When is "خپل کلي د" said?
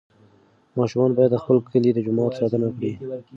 1.43-1.99